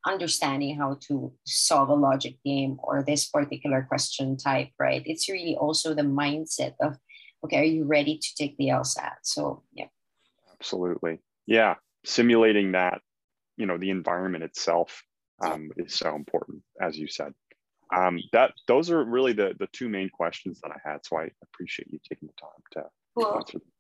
[0.07, 5.03] understanding how to solve a logic game or this particular question type, right?
[5.07, 6.97] It's really also the mindset of,
[7.45, 9.15] okay, are you ready to take the LSAT?
[9.23, 9.87] So, yeah.
[10.63, 11.19] Absolutely.
[11.45, 11.75] Yeah.
[12.05, 13.01] Simulating that,
[13.57, 15.03] you know, the environment itself
[15.45, 17.33] um, is so important, as you said.
[17.93, 21.05] Um, that those are really the the two main questions that I had.
[21.05, 22.85] So I appreciate you taking the time to
[23.19, 23.37] cool.
[23.37, 23.72] answer them.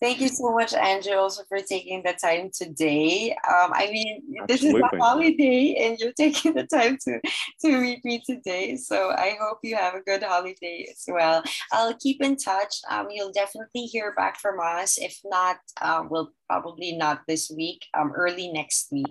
[0.00, 3.32] Thank you so much, Andrew, also for taking the time today.
[3.48, 7.20] Um, I mean, this is a holiday and you're taking the time to,
[7.62, 8.76] to meet me today.
[8.76, 11.42] So I hope you have a good holiday as well.
[11.72, 12.76] I'll keep in touch.
[12.88, 14.98] Um, you'll definitely hear back from us.
[14.98, 19.06] If not, uh, we'll probably not this week, um, early next week.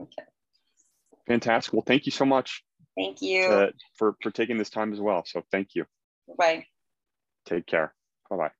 [0.00, 0.22] Okay.
[1.26, 1.74] Fantastic.
[1.74, 2.64] Well, thank you so much.
[2.96, 3.44] Thank you.
[3.44, 5.24] Uh, for, for taking this time as well.
[5.26, 5.84] So thank you.
[6.38, 6.64] Bye.
[7.44, 7.92] Take care.
[8.30, 8.52] Bye-bye.